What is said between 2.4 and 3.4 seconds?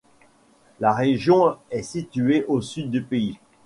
au sud du pays.